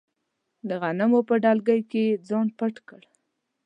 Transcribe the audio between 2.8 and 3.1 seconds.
کړ.